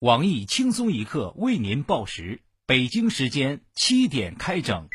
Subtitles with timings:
[0.00, 4.88] 网易轻松一刻为您报时，北京时间七点开整。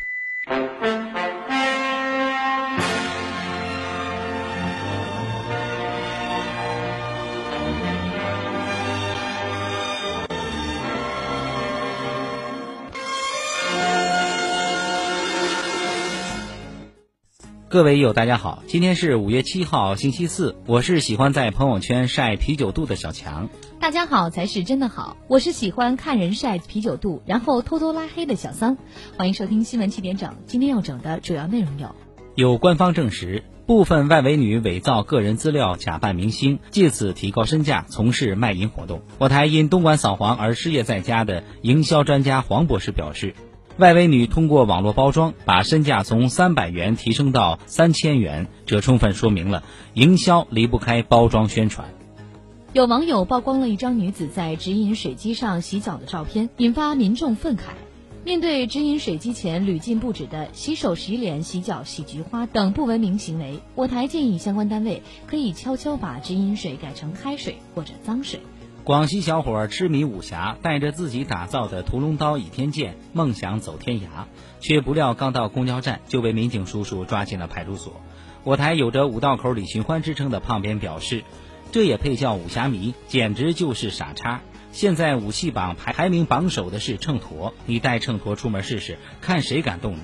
[17.75, 23.49] 各位友，大家好，今天是五月七号，星期四，我是喜欢在朋友圈晒啤酒肚的小强。
[23.81, 28.77] 大家好才是真的好，我是喜欢看人晒啤酒肚，然后偷偷拉黑的小桑。
[29.17, 31.93] 欢迎收听新闻七点整，今天要整的主要内容有：
[32.35, 39.01] 有官方证实，部分外围女伪造个人资料，假扮明星，借此提高身价，从事卖淫活动。
[39.17, 43.35] 我台因东莞扫黄而失业在家的营销专家黄博士表示。
[43.77, 51.89] 外围女通过网络包装，把身价从三百元提升到三千元，这充分说明了营销离不开包装宣传。
[52.71, 57.63] 有网友曝光了一张女子在直饮水机上洗澡的照片，引发民众愤慨。
[58.23, 68.39] 面对直饮水机前屡禁不止的洗手、洗脸、洗脚、洗菊花等不文明行为，我台建议相关单位可以悄悄把直饮水改成开水或者脏水。
[68.85, 74.27] 广西小伙痴迷武侠，带着自己打造的屠龙刀倚天剑，梦想走天涯，
[74.59, 77.93] 却不料刚到公交站就被民警叔叔抓进了派出所。
[78.43, 81.23] 我台有着“五道口李寻欢”之称的胖编表示
[81.73, 82.93] ：“这也配叫武侠迷？
[83.07, 84.41] 简直就是傻叉！
[84.71, 89.99] 现在武器榜排排名榜首的是秤砣，你带秤砣出门试试，看谁敢动你。”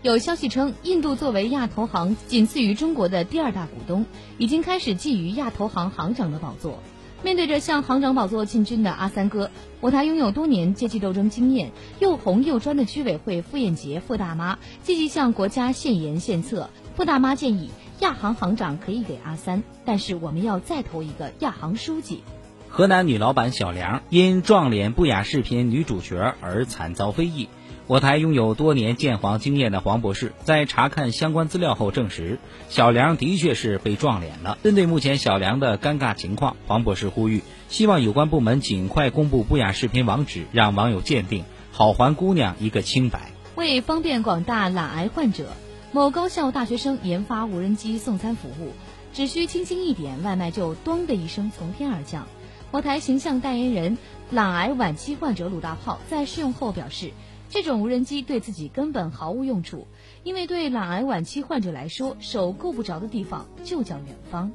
[0.00, 4.06] 有消息称，印度作为亚投行仅次于中国的第二大股东，
[4.38, 6.78] 已经开始觊觎亚投行行长的宝座。
[7.22, 16.70] 面对着向行长宝座进军的阿三哥，我台拥有多年阶级斗争经验、又红又专的居委会傅艳杰傅大妈积极向国家献言献策。
[16.96, 22.22] 傅大妈建议，亚行行长可以给阿三，但是我们要再投一个亚行书记。
[22.70, 27.48] 河南女老板小梁因撞脸不雅视频女主角而惨遭非议。
[27.90, 34.58] 我台拥有多年鉴黄经验的黄博士在查看相关资料后证实，小梁的确是被撞脸了。
[34.62, 41.42] 针对目前小梁的尴尬情况，黄博士呼吁，希望有关部门尽快公布不雅视频网址，让网友鉴定，
[41.72, 43.32] 好还姑娘一个清白。
[43.56, 45.48] 为方便广大懒癌患者，
[45.90, 48.70] 某高校大学生研发无人机送餐服务，
[49.12, 52.28] 只需轻轻一点，外卖就“咚”的一声从天而降。
[52.70, 53.98] 我台形象代言人、
[54.30, 57.10] 懒癌晚期患者鲁大炮在试用后表示。
[57.50, 59.88] 这种无人机对自己根本毫无用处，
[60.22, 64.52] 因为对懒癌晚期患者来说，手够不着的地方就叫远方。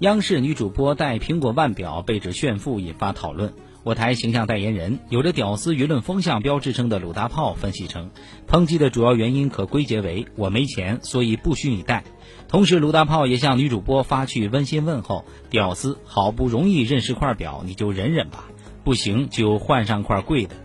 [0.00, 3.54] 央视女主播戴苹果腕表被指炫富，引发讨论。
[3.84, 8.10] 我台形象代言人、有着“屌丝舆论风向标”之称的鲁大炮分析称，
[8.48, 12.02] 抨击的主要原因可归结为“我没钱，所以不许你戴”。
[12.48, 18.50] 同时，鲁大炮也向女主播发去温馨问候：“屌丝，好不容易认识块表，你就忍忍吧，
[18.82, 20.56] 不行就换上块贵的。”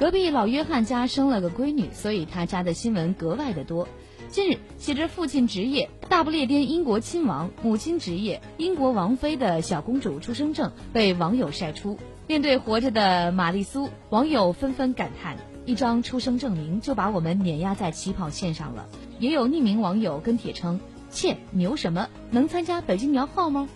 [0.00, 3.86] 隔壁老约翰家生了个闺女，所以他家的新闻格外的多。
[4.30, 11.98] 近日，写着父亲职业大不列颠英国亲王，母亲职业英国王妃的小公主出生证被网友晒出。
[12.26, 18.86] 面对活着的玛丽苏，网友纷纷感叹：一张出生证明就把我们碾压在起跑线上了。
[19.18, 20.80] 也有匿名网友跟帖称：
[21.10, 22.08] 切，牛什么？
[22.30, 23.68] 能参加北京摇号吗？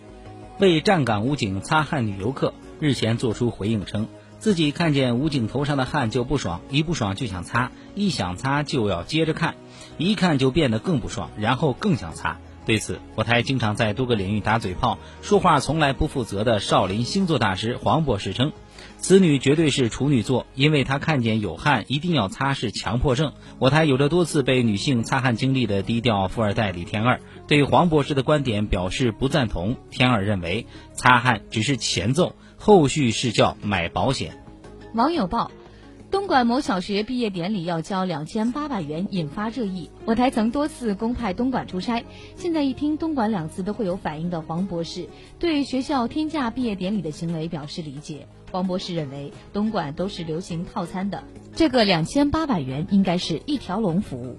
[0.58, 4.08] 为站岗武警擦汗女游客日前作出回应称。
[4.44, 9.54] 自己看见武警头上的汗就不爽，一不爽就想擦，一想擦就要接着看，
[9.96, 12.36] 一看就变得更不爽，然后更想擦。
[12.66, 18.52] 对此，我台经常在多个领域打嘴炮、说话从来不负责的少林星座大师黄博士称，
[18.98, 23.32] 此女绝对是处女座，因为她看见有汗一定要擦是强迫症。
[23.58, 27.18] 我台有着多次被女性擦汗经历的低调富二代李天二，
[27.48, 29.76] 对黄博士的观点表示不赞同。
[29.90, 32.36] 天二认为，擦汗只是前奏。
[32.66, 34.42] 后续是叫买保险。
[34.94, 35.50] 网友报：
[36.10, 39.90] 东莞某小学毕业典礼要交两千八百元，引发热议。
[40.06, 42.02] 我台曾多次公派东莞出差，
[42.36, 48.26] 现在一听“东莞”两字都会有反应的黄博士，对学校天价毕业典礼的行为表示理解。
[48.50, 51.22] 黄博士认为，东莞都是流行套餐的，
[51.54, 54.38] 这个两千八百元应该是一条龙服务。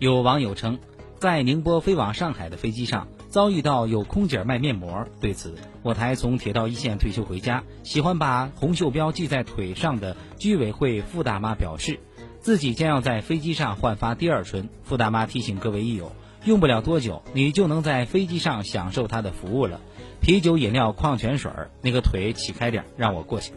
[0.00, 0.80] 有网友称，
[1.20, 3.06] 在宁波飞往上海的飞机上。
[3.30, 12.00] 遭遇到有空姐卖面膜，对此，我台从铁道一线退休回家，喜欢把红袖标系在腿上的居委会傅大妈表示，
[12.40, 14.68] 自己将要在飞机上焕发第二春。
[14.82, 16.10] 傅大妈提醒各位益友，
[16.44, 19.80] 用不了多久，你就能在飞机上享受她的服务了。
[20.20, 23.52] 啤酒、饮料、矿泉水儿，那个腿起开点，让我过去。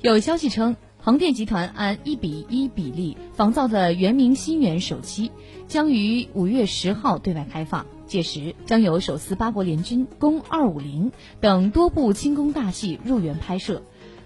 [0.00, 5.32] 有消息称，横店集团按一比一比例仿造的圆明新园首期，
[5.66, 7.86] 将于五月十号对外开放。
[8.06, 13.82] 届时将有手撕八国联军、攻二五零等多部轻功大戏入园拍摄。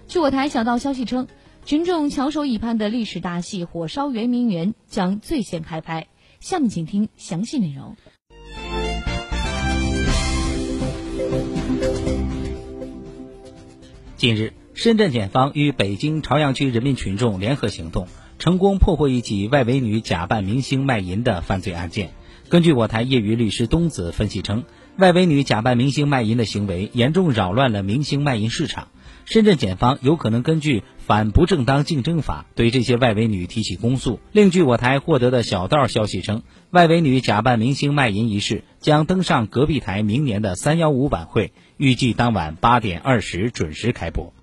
[0.07, 1.27] 据我台小道消息称，
[1.63, 6.07] 群众翘首以盼的历史大戏《火烧圆明园》将最先开拍。
[6.41, 7.95] 下面请听详细内容。
[14.17, 22.11] 近日，深圳检方与北京朝阳区人民群众联合行动，成功破获一起外围女假扮明星卖淫的犯罪案件。
[22.49, 24.65] 根据我台业余律师东子分析称，
[24.97, 28.89] 外围女假扮明星卖淫的行为严重扰乱了明星卖淫市场。
[29.23, 34.19] 深圳检方有可能根据《反不正当竞争法》对这些外围女提起公诉。
[34.33, 44.33] 另据我台获得的小道消息称，外围女假扮明星卖淫一事将登上隔壁台明年的三幺五晚会，预计当晚八点二十准时开播。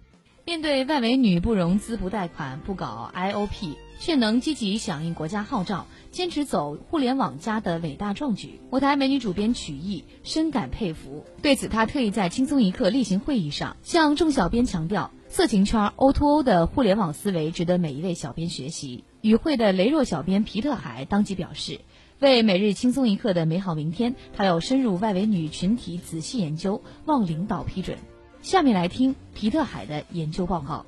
[0.44, 11.24] 面对外围女不融资、不贷款、不搞 IOP，却能积极响应国家号召，坚持走互联网加的伟大壮举，我台美女主编曲艺深感佩服。
[11.42, 19.04] 对此，她特意在轻松一刻例行会议上向众小编强调，色情圈 O2O 的互联网思维值得每一位小编学习。
[19.20, 21.82] 与会的羸弱小编皮特海当即表示，
[22.18, 27.96] 为每日轻松一刻的美好明天，他要深入外围女群体仔细研究，望领导批准。
[28.42, 30.84] 下面来听皮特海的研究报告。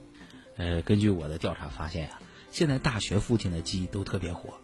[0.56, 2.20] 呃，根据我的调查发现啊，
[2.50, 4.54] 现在大学附近的鸡都特别火，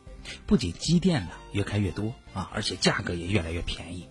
[0.45, 4.09] 不仅鸡店呢越开越多啊，而且价格也越来越便宜。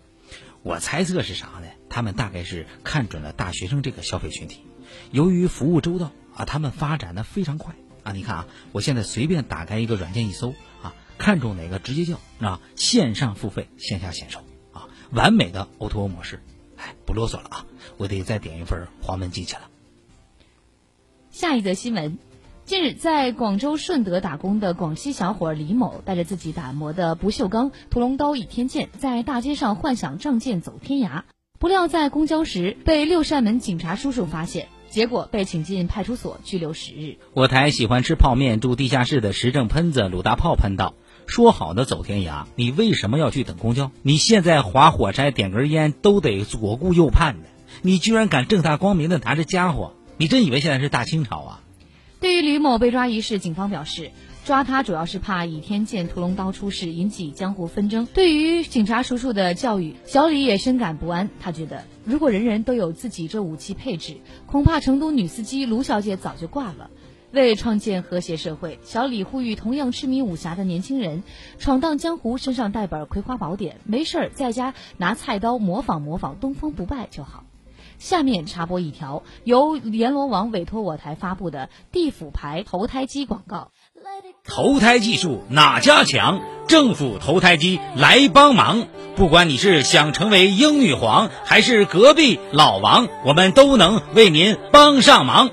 [0.63, 1.67] 我猜测是啥呢？
[1.89, 4.61] 他们大概是看准了大学生这个消费群体，
[5.11, 8.13] 由于服务周到啊，他们发展的非常快啊。
[8.13, 14.39] 你看啊，我现在随便打开一个软件一搜啊，看中哪个直接叫啊，线上付费，线下显售
[14.71, 16.41] 啊，完美的 O2O 模式。
[17.09, 17.65] 哎，不啰嗦了啊，
[17.97, 19.61] 我得再点一份黄焖鸡去了。
[21.31, 22.19] 下一则新闻：
[22.65, 31.23] 近日，在广州顺德打工的广西小伙李某，带着自己打磨的不锈钢屠龙刀倚天剑，在大街上幻想仗剑走天涯。
[31.57, 37.17] 不料在公交时被六扇门警察叔叔发现，结果被请进派出所拘留十日。
[37.33, 40.93] 我台喜欢吃泡面住地下室的时政喷子鲁大炮喷道
[41.29, 43.91] ：“说好的走天涯，你为什么要去等公交？
[44.01, 47.47] 你现在划火柴点根烟都得左顾右盼的，
[47.83, 51.61] 你居然敢正大光明的拿着家伙！”你真以为现在是大清朝啊？
[52.19, 54.11] 对于吕某被抓一事，警方表示，
[54.43, 58.07] 抓他主要是怕倚天剑、屠龙刀出事引起江湖纷争。
[58.11, 61.29] 对于警察叔叔的教育，小李也深感不安。
[61.39, 64.17] 他觉得，如果人人都有自己这武器配置，
[64.47, 66.89] 恐怕成都女司机卢小姐早就挂了。
[67.31, 71.23] 为创建和谐社会，小李呼吁同样痴迷武侠的年轻人，
[71.59, 77.43] 闯荡江湖身上带本《葵花宝典》，没事儿在家拿菜刀模仿模仿东方不败就好。
[77.99, 83.71] 下面插播一条由阎罗王委托我台发布的地府牌投胎机广告。
[84.45, 86.39] 投胎技术哪家强？
[86.67, 88.87] 政府投胎机来帮忙。
[89.15, 95.49] 不管你是想成为英女皇，还是隔壁老王，我们都能为您帮上忙。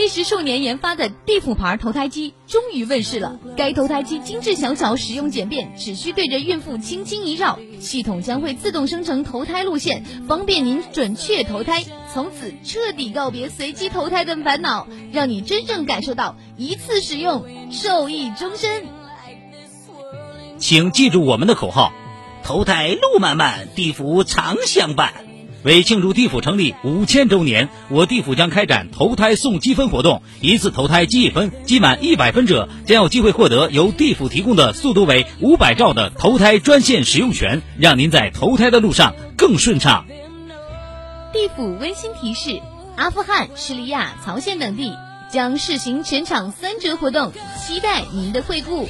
[0.00, 3.38] 历时数年研发的地府牌投胎机终于问世了。
[3.54, 11.84] 该投胎机精致小巧，使用简便，只需对着孕妇轻轻一绕，系统将会自动生成投胎路线，方便您准确投胎。
[12.10, 18.86] 从此彻底告别随机投胎的烦恼，让你真正感受到一次使用受益终身。
[20.56, 21.92] 请记住我们的口号：
[22.42, 25.12] 投胎路漫漫，地府常相伴。
[25.62, 40.06] 为庆祝地府成立五千周年，我地府将开展投胎送积分活动，一次投胎积一分，积满一百分者将有机会获得由地府提供的速度为五百兆的投胎专线使用权，让您在投胎的路上更顺畅。
[41.32, 42.60] 地府温馨提示：
[42.96, 44.96] 阿富汗、叙利亚、朝鲜等地
[45.30, 48.88] 将试行全场三折活动，期待您的惠顾。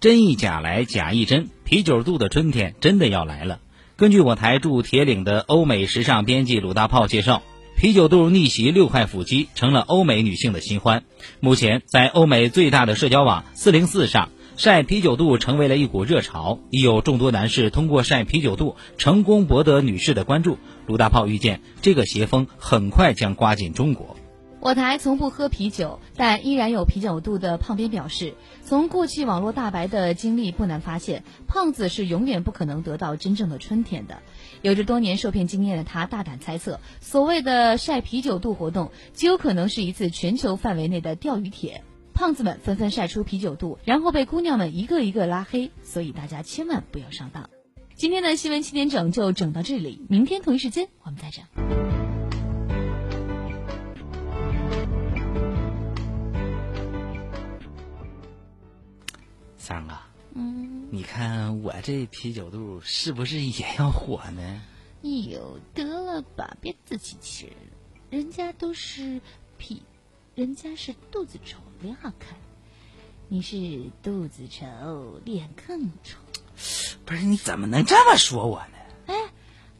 [0.00, 3.60] 真亦假来假亦真，啤酒肚的春天真的要来了。
[3.96, 7.42] 根据我台驻铁岭的欧美时尚编辑鲁大炮介绍，
[7.76, 11.04] 啤酒肚逆袭六块腹肌成了欧美女性的新欢。
[11.40, 20.56] 目前，在欧美最大的社交网四零四上，晒啤酒肚成为了一股热潮，已有众多男士通过晒啤酒肚成功博得女士的关注。
[20.86, 24.16] 鲁大炮预见，这个邪风很快将刮进中国。
[24.62, 34.18] 我台从不喝啤酒，但依然有啤酒肚的胖编表示，从过去网络大白的经历不难发现，胖子是永远不可能得到真正的春天的。
[34.60, 41.82] 有着多年受骗经验的他大胆猜测，所谓的晒啤酒肚活动，极有可能是一次全球范围内的钓鱼帖。
[42.12, 47.48] 胖子们纷纷晒出啤酒肚，然后被姑娘们一个一个拉黑，所以大家千万不要上当。
[47.94, 51.89] 今天的新闻七点整就整到这里，明天同一时间我们再整。
[59.70, 59.96] 三哥。
[60.34, 64.60] 嗯，你看我这啤酒肚是不是也要火呢？
[65.00, 67.76] 有得了吧，别自欺欺人了。
[68.10, 69.20] 人家都是
[69.58, 69.80] 屁，
[70.34, 72.36] 人家是肚子丑脸好看，
[73.28, 73.56] 你是
[74.02, 74.66] 肚子丑
[75.24, 76.18] 脸更丑。
[77.04, 78.76] 不是你怎么能这么说我呢？
[79.06, 79.14] 哎，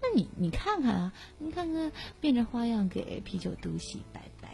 [0.00, 4.49] 那你你看看啊，你看看变着花样给啤酒肚洗白白，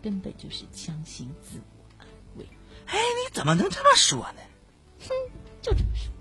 [0.00, 2.06] 根本就是强行自我安
[2.38, 2.48] 慰。
[2.86, 4.40] 哎，你怎么能这么说呢？
[5.00, 5.08] 哼
[5.60, 6.19] 就这么说。